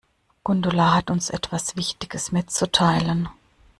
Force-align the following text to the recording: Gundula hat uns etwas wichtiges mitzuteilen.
Gundula 0.43 0.95
hat 0.95 1.11
uns 1.11 1.29
etwas 1.29 1.75
wichtiges 1.75 2.31
mitzuteilen. 2.31 3.29